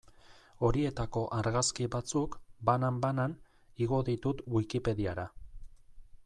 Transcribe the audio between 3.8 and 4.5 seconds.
igo ditut